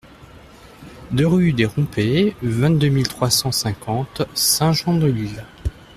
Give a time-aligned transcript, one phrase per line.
[1.11, 5.45] deux rue des Rompées, vingt-deux mille trois cent cinquante Saint-Jouan-de-l'Isle